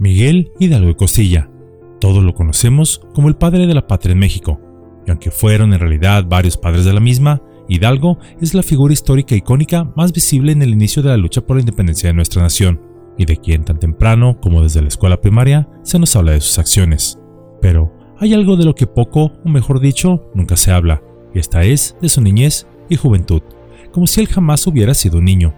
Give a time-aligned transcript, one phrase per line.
[0.00, 1.50] Miguel Hidalgo de Costilla.
[2.00, 4.58] Todos lo conocemos como el padre de la patria en México,
[5.06, 9.34] y aunque fueron en realidad varios padres de la misma, Hidalgo es la figura histórica
[9.34, 12.80] icónica más visible en el inicio de la lucha por la independencia de nuestra nación,
[13.18, 16.58] y de quien tan temprano como desde la escuela primaria se nos habla de sus
[16.58, 17.18] acciones.
[17.60, 21.02] Pero hay algo de lo que poco, o mejor dicho, nunca se habla,
[21.34, 23.42] y esta es de su niñez y juventud,
[23.92, 25.54] como si él jamás hubiera sido un niño,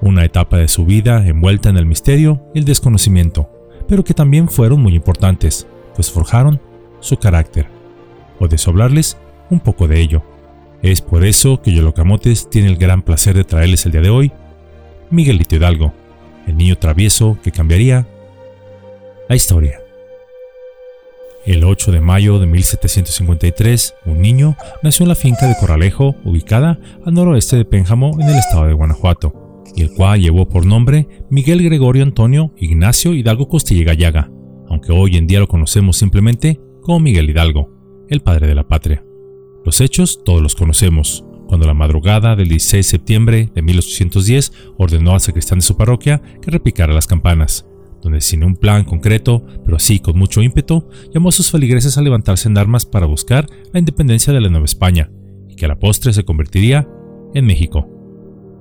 [0.00, 3.50] una etapa de su vida envuelta en el misterio y el desconocimiento,
[3.92, 6.58] pero que también fueron muy importantes, pues forjaron
[7.00, 7.66] su carácter.
[8.38, 9.18] O hablarles
[9.50, 10.22] un poco de ello.
[10.80, 14.32] Es por eso que Yolocamotes tiene el gran placer de traerles el día de hoy
[15.10, 15.92] Miguelito Hidalgo,
[16.46, 18.06] el niño travieso que cambiaría
[19.28, 19.78] la historia.
[21.44, 26.78] El 8 de mayo de 1753, un niño nació en la finca de Corralejo, ubicada
[27.04, 29.41] al noroeste de Pénjamo, en el estado de Guanajuato
[29.74, 34.30] y el cual llevó por nombre Miguel Gregorio Antonio Ignacio Hidalgo Costilla Gallaga,
[34.68, 37.70] aunque hoy en día lo conocemos simplemente como Miguel Hidalgo,
[38.08, 39.04] el padre de la patria.
[39.64, 45.12] Los hechos todos los conocemos, cuando la madrugada del 16 de septiembre de 1810 ordenó
[45.12, 47.66] al sacristán de su parroquia que repicara las campanas,
[48.02, 52.02] donde sin un plan concreto, pero sí con mucho ímpetu, llamó a sus feligreses a
[52.02, 55.10] levantarse en armas para buscar la independencia de la Nueva España,
[55.48, 56.88] y que a la postre se convertiría
[57.34, 57.88] en México.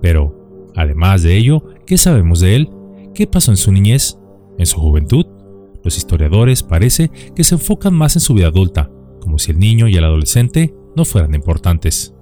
[0.02, 0.41] Pero,
[0.75, 2.69] Además de ello, ¿qué sabemos de él?
[3.14, 4.17] ¿Qué pasó en su niñez?
[4.58, 5.25] ¿En su juventud?
[5.83, 9.88] Los historiadores parece que se enfocan más en su vida adulta, como si el niño
[9.88, 12.14] y el adolescente no fueran importantes.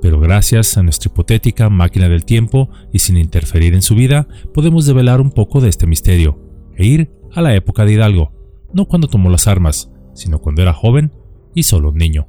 [0.00, 4.86] Pero gracias a nuestra hipotética máquina del tiempo y sin interferir en su vida, podemos
[4.86, 6.40] develar un poco de este misterio
[6.76, 8.32] e ir a la época de Hidalgo,
[8.72, 11.12] no cuando tomó las armas, sino cuando era joven
[11.54, 12.28] y solo un niño.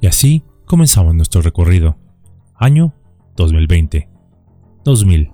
[0.00, 1.98] Y así comenzamos nuestro recorrido.
[2.54, 2.94] Año
[3.36, 4.08] 2020.
[4.84, 5.32] 2000,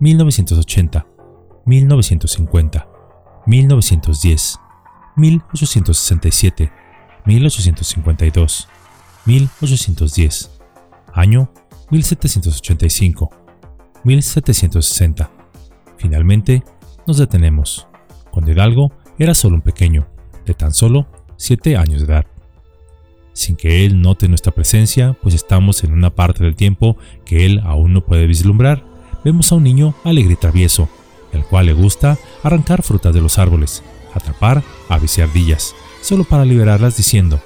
[0.00, 1.06] 1980,
[1.64, 2.88] 1950,
[3.46, 4.58] 1910,
[5.16, 6.72] 1867,
[7.24, 8.68] 1852,
[9.24, 10.50] 1810,
[11.12, 11.50] año
[11.90, 13.30] 1785,
[14.04, 15.30] 1760.
[15.96, 16.62] Finalmente,
[17.06, 17.88] nos detenemos,
[18.30, 20.08] cuando Hidalgo era solo un pequeño,
[20.44, 21.06] de tan solo
[21.36, 22.26] 7 años de edad.
[23.36, 27.60] Sin que él note nuestra presencia, pues estamos en una parte del tiempo que él
[27.64, 28.82] aún no puede vislumbrar,
[29.26, 30.88] vemos a un niño alegre y travieso,
[31.34, 33.82] el cual le gusta arrancar frutas de los árboles,
[34.14, 37.38] atrapar aves y ardillas, solo para liberarlas diciendo,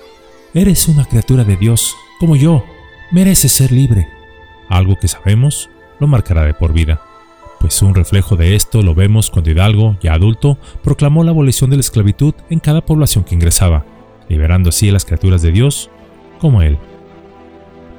[0.54, 2.64] Eres una criatura de Dios, como yo,
[3.10, 4.06] mereces ser libre.
[4.68, 7.02] Algo que sabemos lo marcará de por vida.
[7.58, 11.78] Pues un reflejo de esto lo vemos cuando Hidalgo, ya adulto, proclamó la abolición de
[11.78, 13.84] la esclavitud en cada población que ingresaba,
[14.30, 15.90] liberando así a las criaturas de Dios
[16.38, 16.78] como él.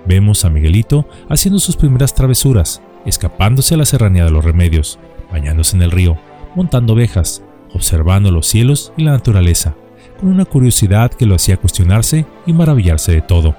[0.07, 4.97] Vemos a Miguelito haciendo sus primeras travesuras, escapándose a la serranía de los remedios,
[5.31, 6.17] bañándose en el río,
[6.55, 7.43] montando ovejas,
[7.73, 9.75] observando los cielos y la naturaleza,
[10.19, 13.55] con una curiosidad que lo hacía cuestionarse y maravillarse de todo.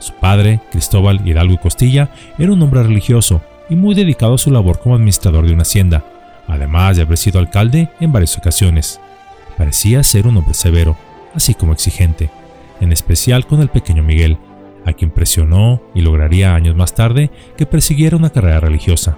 [0.00, 4.50] Su padre, Cristóbal Hidalgo y Costilla, era un hombre religioso y muy dedicado a su
[4.50, 6.04] labor como administrador de una hacienda,
[6.48, 9.00] además de haber sido alcalde en varias ocasiones.
[9.56, 10.96] Parecía ser un hombre severo,
[11.34, 12.30] así como exigente,
[12.80, 14.38] en especial con el pequeño Miguel,
[14.84, 19.16] a quien presionó y lograría años más tarde que persiguiera una carrera religiosa.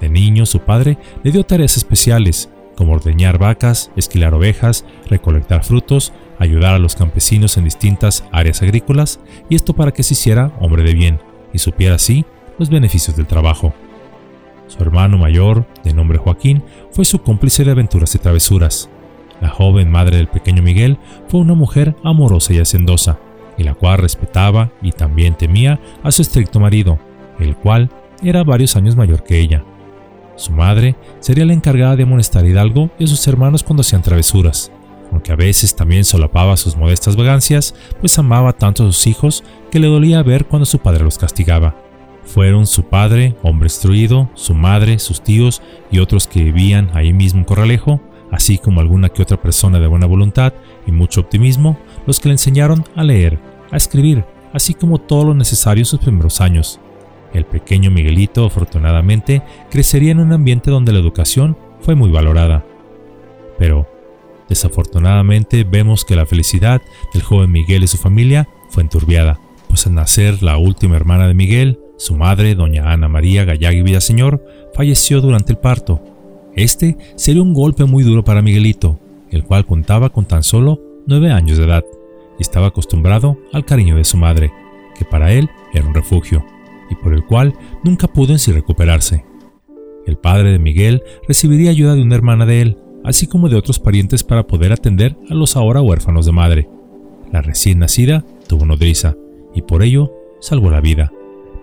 [0.00, 6.14] De niño su padre le dio tareas especiales, como ordeñar vacas, esquilar ovejas, recolectar frutos,
[6.38, 9.20] ayudar a los campesinos en distintas áreas agrícolas,
[9.50, 11.20] y esto para que se hiciera hombre de bien
[11.52, 12.24] y supiera así
[12.58, 13.74] los beneficios del trabajo.
[14.66, 18.88] Su hermano mayor, de nombre Joaquín, fue su cómplice de aventuras y travesuras.
[19.40, 23.18] La joven madre del pequeño Miguel fue una mujer amorosa y hacendosa,
[23.56, 26.98] y la cual respetaba y también temía a su estricto marido,
[27.38, 27.90] el cual
[28.22, 29.64] era varios años mayor que ella.
[30.36, 34.02] Su madre sería la encargada de amonestar a Hidalgo y a sus hermanos cuando hacían
[34.02, 34.72] travesuras,
[35.12, 39.78] aunque a veces también solapaba sus modestas vagancias, pues amaba tanto a sus hijos que
[39.78, 41.76] le dolía ver cuando su padre los castigaba.
[42.24, 47.40] Fueron su padre, hombre instruido, su madre, sus tíos y otros que vivían ahí mismo
[47.40, 50.52] en Corralejo, así como alguna que otra persona de buena voluntad
[50.86, 53.38] y mucho optimismo, los que le enseñaron a leer,
[53.70, 56.80] a escribir, así como todo lo necesario en sus primeros años.
[57.32, 62.64] El pequeño Miguelito, afortunadamente, crecería en un ambiente donde la educación fue muy valorada.
[63.58, 63.86] Pero,
[64.48, 66.80] desafortunadamente, vemos que la felicidad
[67.12, 69.38] del joven Miguel y su familia fue enturbiada,
[69.68, 74.42] pues al nacer la última hermana de Miguel, su madre, doña Ana María Gallag Villaseñor,
[74.74, 76.02] falleció durante el parto.
[76.54, 78.98] Este sería un golpe muy duro para Miguelito,
[79.30, 81.84] el cual contaba con tan solo nueve años de edad
[82.38, 84.52] y estaba acostumbrado al cariño de su madre,
[84.98, 86.44] que para él era un refugio,
[86.90, 87.54] y por el cual
[87.84, 89.24] nunca pudo en sí recuperarse.
[90.06, 93.78] El padre de Miguel recibiría ayuda de una hermana de él, así como de otros
[93.78, 96.68] parientes para poder atender a los ahora huérfanos de madre.
[97.32, 99.16] La recién nacida tuvo nodriza
[99.54, 101.12] y por ello salvó la vida,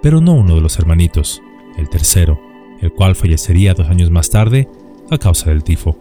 [0.02, 1.42] pero no uno de los hermanitos,
[1.78, 2.40] el tercero,
[2.82, 4.68] el cual fallecería dos años más tarde
[5.10, 5.98] a causa del tifo.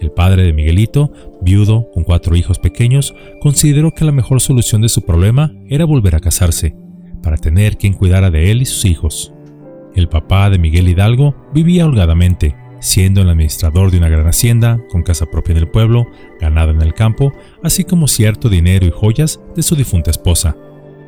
[0.00, 4.88] El padre de Miguelito, viudo con cuatro hijos pequeños, consideró que la mejor solución de
[4.88, 6.76] su problema era volver a casarse,
[7.22, 9.32] para tener quien cuidara de él y sus hijos.
[9.94, 15.02] El papá de Miguel Hidalgo vivía holgadamente, siendo el administrador de una gran hacienda, con
[15.02, 16.06] casa propia en el pueblo,
[16.38, 17.32] ganado en el campo,
[17.62, 20.54] así como cierto dinero y joyas de su difunta esposa.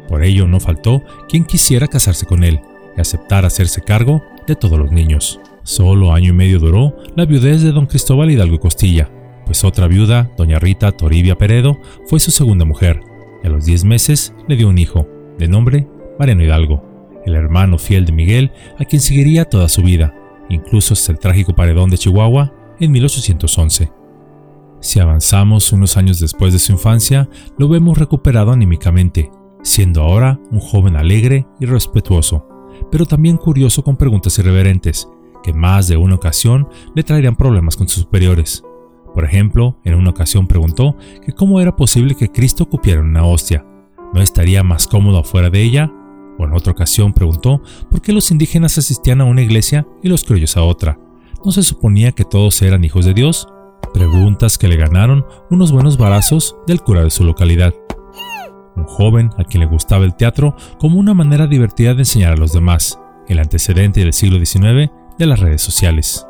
[0.09, 2.61] Por ello no faltó quien quisiera casarse con él
[2.97, 5.41] y aceptar hacerse cargo de todos los niños.
[5.63, 9.11] Solo año y medio duró la viudez de don Cristóbal Hidalgo Costilla,
[9.47, 13.01] pues otra viuda, doña Rita Toribia Peredo, fue su segunda mujer,
[13.43, 15.07] y a los diez meses le dio un hijo,
[15.39, 15.87] de nombre
[16.19, 16.89] Mariano Hidalgo
[17.29, 20.15] el hermano fiel de Miguel, a quien seguiría toda su vida,
[20.49, 23.93] incluso hasta el trágico paredón de Chihuahua en 1811.
[24.81, 27.29] Si avanzamos unos años después de su infancia,
[27.59, 29.31] lo vemos recuperado anímicamente,
[29.63, 32.49] siendo ahora un joven alegre y respetuoso,
[32.91, 35.09] pero también curioso con preguntas irreverentes,
[35.43, 38.65] que más de una ocasión le traerían problemas con sus superiores.
[39.15, 43.65] Por ejemplo, en una ocasión preguntó que cómo era posible que Cristo cupiera una hostia.
[44.13, 45.93] ¿No estaría más cómodo afuera de ella?
[46.39, 50.25] O en otra ocasión preguntó por qué los indígenas asistían a una iglesia y los
[50.25, 50.99] criollos a otra.
[51.45, 53.49] ¿No se suponía que todos eran hijos de Dios?
[53.93, 57.75] Preguntas que le ganaron unos buenos barazos del cura de su localidad.
[58.79, 62.37] Un joven a quien le gustaba el teatro como una manera divertida de enseñar a
[62.37, 66.25] los demás, el antecedente del siglo XIX de las redes sociales.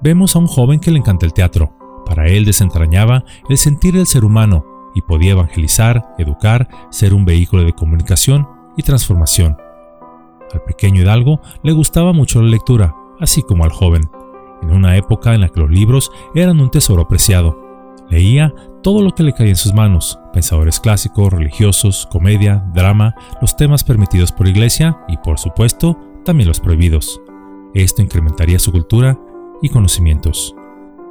[0.00, 1.76] Vemos a un joven que le encanta el teatro.
[2.06, 7.62] Para él desentrañaba el sentir del ser humano y podía evangelizar, educar, ser un vehículo
[7.62, 9.58] de comunicación y transformación.
[10.52, 14.10] Al pequeño Hidalgo le gustaba mucho la lectura, así como al joven,
[14.62, 17.58] en una época en la que los libros eran un tesoro preciado.
[18.08, 23.56] Leía todo lo que le caía en sus manos, pensadores clásicos, religiosos, comedia, drama, los
[23.56, 27.20] temas permitidos por iglesia y, por supuesto, también los prohibidos.
[27.74, 29.18] Esto incrementaría su cultura
[29.62, 30.54] y conocimientos.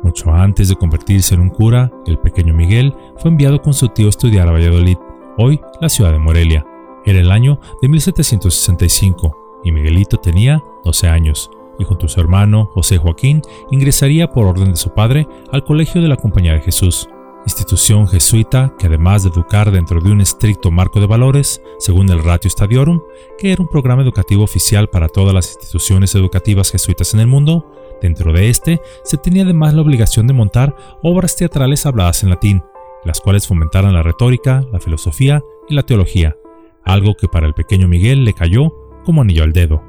[0.03, 4.07] Mucho antes de convertirse en un cura, el pequeño Miguel fue enviado con su tío
[4.07, 4.97] a estudiar a Valladolid,
[5.38, 6.65] hoy la ciudad de Morelia.
[7.06, 12.69] Era el año de 1765 y Miguelito tenía 12 años y junto a su hermano
[12.74, 13.41] José Joaquín
[13.71, 17.09] ingresaría por orden de su padre al Colegio de la Compañía de Jesús,
[17.45, 22.23] institución jesuita que además de educar dentro de un estricto marco de valores, según el
[22.23, 23.01] Ratio Stadiorum,
[23.38, 27.71] que era un programa educativo oficial para todas las instituciones educativas jesuitas en el mundo,
[28.01, 32.63] dentro de este se tenía además la obligación de montar obras teatrales habladas en latín,
[33.03, 36.35] las cuales fomentaran la retórica, la filosofía y la teología,
[36.85, 38.73] algo que para el pequeño Miguel le cayó
[39.03, 39.83] como anillo al dedo.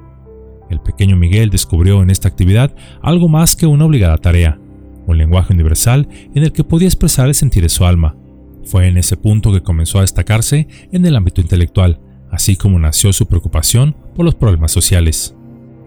[0.71, 4.59] El pequeño Miguel descubrió en esta actividad algo más que una obligada tarea,
[5.07, 8.17] un lenguaje universal en el que podía expresar el sentir de su alma.
[8.65, 12.01] Fue en ese punto que comenzó a destacarse en el ámbito intelectual,
[12.31, 15.35] así como nació su preocupación por los problemas sociales.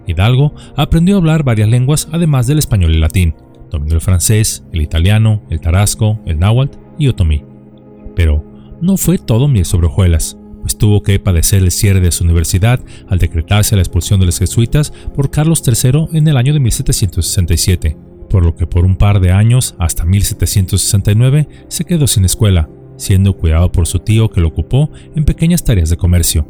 [0.08, 3.36] Hidalgo aprendió a hablar varias lenguas además del español y latín,
[3.72, 7.44] dominó el francés, el italiano, el tarasco, el náhuatl y otomí.
[8.16, 8.46] Pero
[8.82, 12.80] no fue todo miel sobre hojuelas pues tuvo que padecer el cierre de su universidad
[13.08, 17.96] al decretarse la expulsión de los jesuitas por Carlos III en el año de 1767,
[18.30, 23.38] por lo que por un par de años, hasta 1769, se quedó sin escuela, siendo
[23.38, 26.48] cuidado por su tío que lo ocupó en pequeñas tareas de comercio.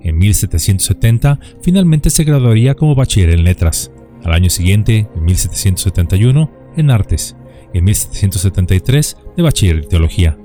[0.00, 3.92] En 1770 finalmente se graduaría como bachiller en letras,
[4.24, 7.36] al año siguiente, en 1771, en artes,
[7.72, 10.38] y en 1773 de bachiller en teología.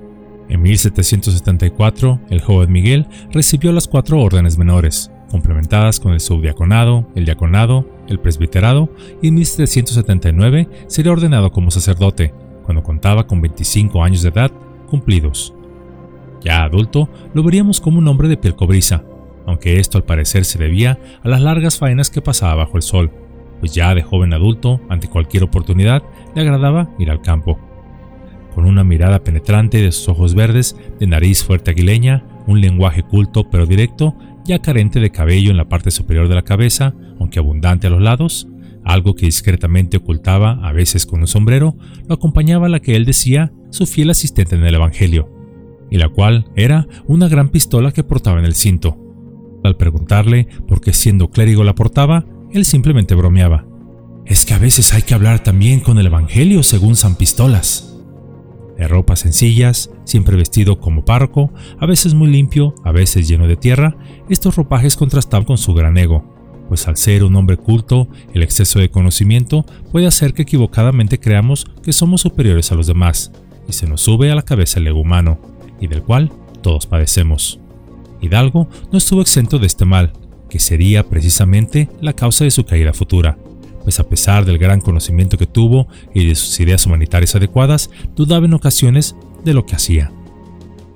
[0.50, 7.26] En 1774, el joven Miguel recibió las cuatro órdenes menores, complementadas con el subdiaconado, el
[7.26, 8.90] diaconado, el presbiterado,
[9.22, 14.52] y en 1779 sería ordenado como sacerdote, cuando contaba con 25 años de edad
[14.90, 15.54] cumplidos.
[16.42, 19.04] Ya adulto, lo veríamos como un hombre de piel cobriza,
[19.46, 23.12] aunque esto al parecer se debía a las largas faenas que pasaba bajo el sol,
[23.60, 26.04] pues ya de joven adulto, ante cualquier oportunidad,
[26.36, 27.60] le agradaba ir al campo
[28.58, 33.52] con una mirada penetrante de sus ojos verdes, de nariz fuerte aguileña, un lenguaje culto
[33.52, 37.86] pero directo, ya carente de cabello en la parte superior de la cabeza, aunque abundante
[37.86, 38.48] a los lados,
[38.84, 41.76] algo que discretamente ocultaba a veces con un sombrero,
[42.08, 45.30] lo acompañaba la que él decía su fiel asistente en el Evangelio,
[45.92, 48.98] y la cual era una gran pistola que portaba en el cinto.
[49.64, 53.68] Al preguntarle por qué siendo clérigo la portaba, él simplemente bromeaba.
[54.26, 57.94] Es que a veces hay que hablar también con el Evangelio según San Pistolas
[58.78, 63.58] de ropas sencillas, siempre vestido como párroco, a veces muy limpio, a veces lleno de
[63.58, 63.98] tierra,
[64.30, 66.36] estos ropajes contrastaban con su gran ego.
[66.68, 71.66] pues al ser un hombre culto, el exceso de conocimiento puede hacer que equivocadamente creamos
[71.82, 73.32] que somos superiores a los demás,
[73.70, 75.40] y se nos sube a la cabeza el ego humano,
[75.80, 76.30] y del cual
[76.62, 77.62] todos padecemos.
[78.20, 80.12] Hidalgo no estuvo exento de este mal,
[80.50, 83.38] que sería precisamente la causa de su caída futura,
[83.88, 88.46] pues a pesar del gran conocimiento que tuvo y de sus ideas humanitarias adecuadas, dudaba
[88.46, 89.16] en ocasiones
[89.46, 90.12] de lo que hacía.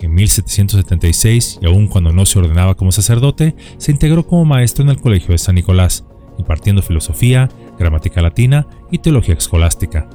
[0.02, 4.90] En 1776, y aun cuando no se ordenaba como sacerdote, se integró como maestro en
[4.90, 6.04] el Colegio de San Nicolás,
[6.38, 7.48] impartiendo filosofía,
[7.80, 10.10] gramática latina y teología escolástica.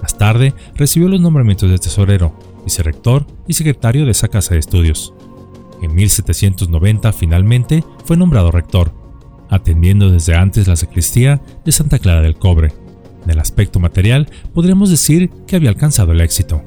[0.00, 5.12] Más tarde, recibió los nombramientos de tesorero, vicerrector y secretario de esa casa de estudios.
[5.82, 8.94] En 1790, finalmente, fue nombrado rector,
[9.50, 12.72] atendiendo desde antes la sacristía de Santa Clara del Cobre.
[13.24, 16.62] En el aspecto material, podríamos decir que había alcanzado el éxito.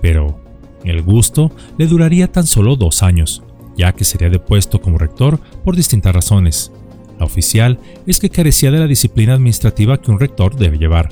[0.00, 0.40] Pero,
[0.84, 3.42] el gusto le duraría tan solo dos años,
[3.76, 6.72] ya que sería depuesto como rector por distintas razones.
[7.18, 11.10] La oficial es que carecía de la disciplina administrativa que un rector debe llevar,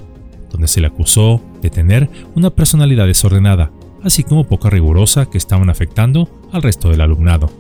[0.51, 3.71] donde se le acusó de tener una personalidad desordenada,
[4.03, 7.51] así como poca rigurosa que estaban afectando al resto del alumnado.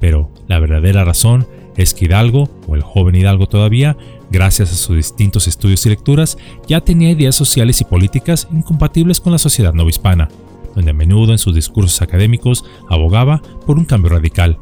[0.00, 1.46] Pero la verdadera razón
[1.78, 3.96] es que Hidalgo, o el joven Hidalgo todavía,
[4.30, 9.32] gracias a sus distintos estudios y lecturas, ya tenía ideas sociales y políticas incompatibles con
[9.32, 10.28] la sociedad novohispana,
[10.74, 14.58] donde a menudo en sus discursos académicos abogaba por un cambio radical.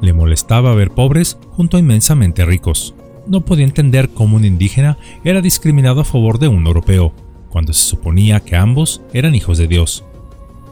[0.00, 2.94] Le molestaba ver pobres junto a inmensamente ricos.
[3.26, 7.12] No podía entender cómo un indígena era discriminado a favor de un europeo,
[7.50, 10.04] cuando se suponía que ambos eran hijos de Dios.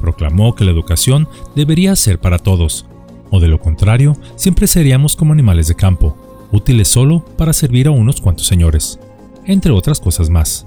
[0.00, 2.86] Proclamó que la educación debería ser para todos,
[3.30, 6.16] o de lo contrario, siempre seríamos como animales de campo,
[6.52, 8.98] útiles solo para servir a unos cuantos señores,
[9.44, 10.66] entre otras cosas más.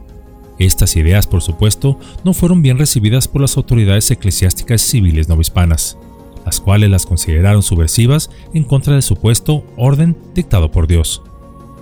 [0.59, 5.97] Estas ideas, por supuesto, no fueron bien recibidas por las autoridades eclesiásticas y civiles novohispanas,
[6.45, 11.23] las cuales las consideraron subversivas en contra del supuesto orden dictado por Dios.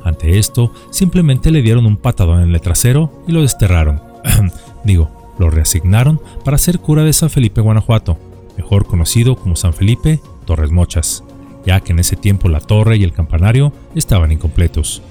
[0.04, 4.02] Ante esto, simplemente le dieron un patadón en el trasero y lo desterraron.
[4.84, 8.18] Digo, lo reasignaron para ser cura de San Felipe, Guanajuato,
[8.58, 10.20] mejor conocido como San Felipe
[10.52, 11.24] Torres Mochas,
[11.66, 15.02] ya que en ese tiempo la torre y el campanario estaban incompletos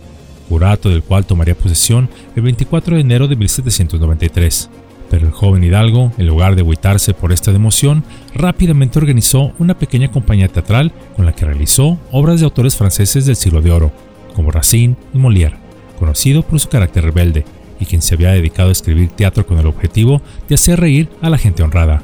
[0.50, 4.68] curato del cual tomaría posesión el 24 de enero de 1793.
[5.08, 8.04] Pero el joven Hidalgo, en lugar de agüitarse por esta democión,
[8.34, 13.36] rápidamente organizó una pequeña compañía teatral con la que realizó obras de autores franceses del
[13.36, 13.92] siglo de oro,
[14.34, 15.56] como Racine y Molière,
[15.98, 17.44] conocido por su carácter rebelde,
[17.80, 21.30] y quien se había dedicado a escribir teatro con el objetivo de hacer reír a
[21.30, 22.02] la gente honrada.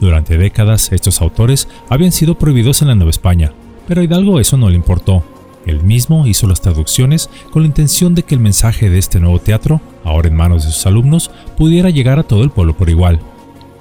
[0.00, 3.52] Durante décadas, estos autores habían sido prohibidos en la Nueva España,
[3.88, 5.24] pero a Hidalgo eso no le importó,
[5.66, 9.40] él mismo hizo las traducciones con la intención de que el mensaje de este nuevo
[9.40, 13.20] teatro, ahora en manos de sus alumnos, pudiera llegar a todo el pueblo por igual.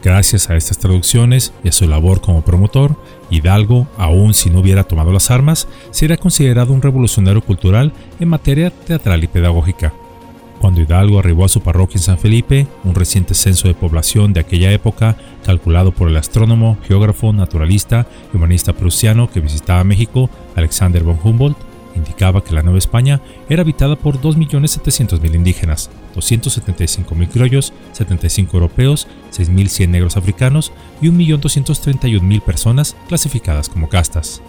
[0.04, 2.96] Gracias a estas traducciones y a su labor como promotor,
[3.30, 8.72] Hidalgo, aun si no hubiera tomado las armas, sería considerado un revolucionario cultural en materia
[8.72, 9.94] teatral y pedagógica.
[10.66, 14.40] Cuando Hidalgo arribó a su parroquia en San Felipe, un reciente censo de población de
[14.40, 21.04] aquella época, calculado por el astrónomo, geógrafo, naturalista y humanista prusiano que visitaba México, Alexander
[21.04, 21.60] von Humboldt,
[21.96, 29.08] indicaba que la Nueva España era habitada por 2.700.000 indígenas, 275.000 criollos, 75 europeos,
[29.38, 34.42] 6.100 negros africanos y 1.231.000 personas clasificadas como castas.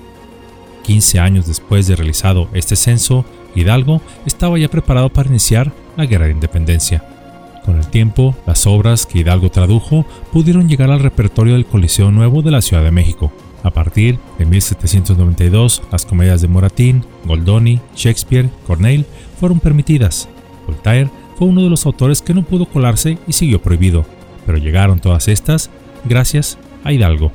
[0.84, 6.26] 15 años después de realizado este censo, Hidalgo estaba ya preparado para iniciar la Guerra
[6.26, 7.04] de Independencia.
[7.64, 12.42] Con el tiempo, las obras que Hidalgo tradujo pudieron llegar al repertorio del Coliseo Nuevo
[12.42, 13.32] de la Ciudad de México,
[13.66, 19.04] a partir de 1792, las comedias de Moratín, Goldoni, Shakespeare, Corneille
[19.40, 20.28] fueron permitidas.
[20.68, 24.06] Voltaire fue uno de los autores que no pudo colarse y siguió prohibido,
[24.46, 25.70] pero llegaron todas estas
[26.04, 27.32] gracias a Hidalgo.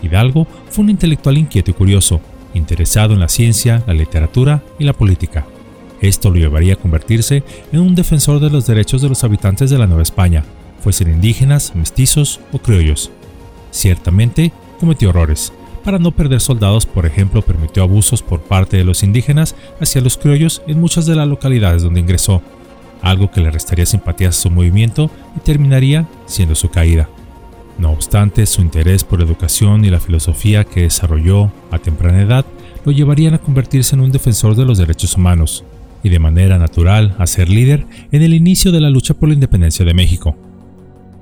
[0.00, 2.20] Hidalgo fue un intelectual inquieto y curioso,
[2.58, 5.46] interesado en la ciencia, la literatura y la política.
[6.00, 9.78] Esto lo llevaría a convertirse en un defensor de los derechos de los habitantes de
[9.78, 10.44] la Nueva España,
[10.80, 13.10] fuesen indígenas, mestizos o criollos.
[13.70, 15.52] Ciertamente, cometió errores.
[15.84, 20.18] Para no perder soldados, por ejemplo, permitió abusos por parte de los indígenas hacia los
[20.18, 22.42] criollos en muchas de las localidades donde ingresó,
[23.02, 27.08] algo que le restaría simpatías a su movimiento y terminaría siendo su caída.
[27.78, 32.44] No obstante, su interés por educación y la filosofía que desarrolló a temprana edad
[32.84, 35.64] lo llevarían a convertirse en un defensor de los derechos humanos
[36.02, 39.34] y de manera natural a ser líder en el inicio de la lucha por la
[39.34, 40.36] independencia de México.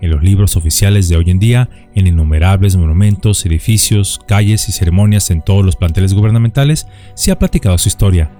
[0.00, 5.30] En los libros oficiales de hoy en día, en innumerables monumentos, edificios, calles y ceremonias
[5.30, 8.30] en todos los planteles gubernamentales, se ha platicado su historia,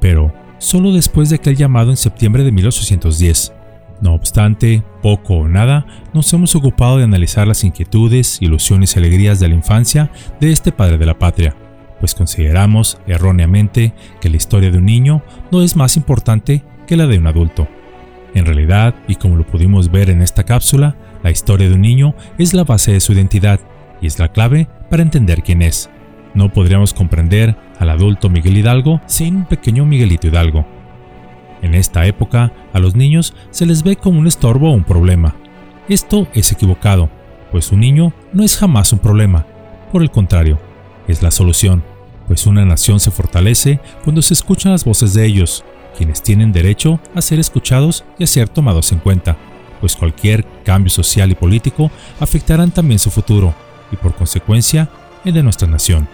[0.00, 3.52] pero solo después de aquel llamado en septiembre de 1810.
[4.00, 9.40] No obstante, poco o nada, nos hemos ocupado de analizar las inquietudes, ilusiones y alegrías
[9.40, 10.10] de la infancia
[10.40, 11.56] de este padre de la patria,
[11.98, 17.06] pues consideramos erróneamente que la historia de un niño no es más importante que la
[17.06, 17.68] de un adulto.
[18.34, 22.14] En realidad, y como lo pudimos ver en esta cápsula, la historia de un niño
[22.36, 23.60] es la base de su identidad
[24.02, 25.88] y es la clave para entender quién es.
[26.34, 30.75] No podríamos comprender al adulto Miguel Hidalgo sin un pequeño Miguelito Hidalgo.
[31.62, 35.34] En esta época, a los niños se les ve como un estorbo o un problema.
[35.88, 37.08] Esto es equivocado,
[37.50, 39.46] pues un niño no es jamás un problema.
[39.92, 40.58] Por el contrario,
[41.08, 41.84] es la solución,
[42.26, 45.64] pues una nación se fortalece cuando se escuchan las voces de ellos,
[45.96, 49.36] quienes tienen derecho a ser escuchados y a ser tomados en cuenta,
[49.80, 53.54] pues cualquier cambio social y político afectarán también su futuro
[53.92, 54.90] y por consecuencia
[55.24, 56.08] el de nuestra nación.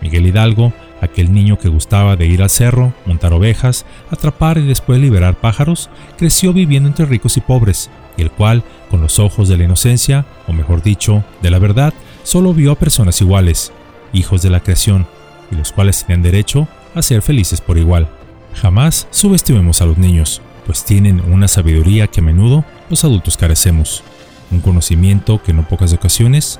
[0.00, 5.00] Miguel Hidalgo, aquel niño que gustaba de ir al cerro, montar ovejas, atrapar y después
[5.00, 9.56] liberar pájaros, creció viviendo entre ricos y pobres, y el cual, con los ojos de
[9.56, 13.72] la inocencia, o mejor dicho, de la verdad, solo vio a personas iguales,
[14.12, 15.06] hijos de la creación,
[15.50, 18.08] y los cuales tenían derecho a ser felices por igual.
[18.54, 24.02] Jamás subestimemos a los niños, pues tienen una sabiduría que a menudo los adultos carecemos,
[24.50, 26.58] un conocimiento que en pocas ocasiones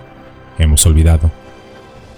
[0.58, 1.30] hemos olvidado.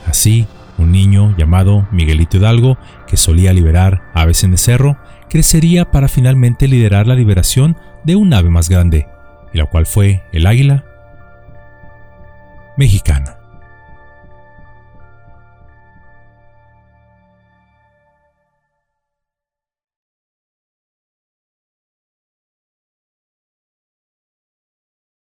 [0.06, 0.46] Así,
[0.78, 4.97] un niño llamado Miguelito Hidalgo, que solía liberar aves en el cerro,
[5.28, 9.06] crecería para finalmente liderar la liberación de un ave más grande,
[9.52, 10.85] la cual fue el águila
[12.76, 13.38] mexicana.